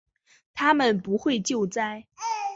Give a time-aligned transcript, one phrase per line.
[0.55, 2.07] 他们不会救灾